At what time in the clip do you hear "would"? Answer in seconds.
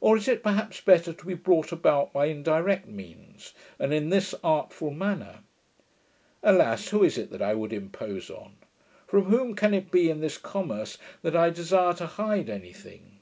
7.56-7.72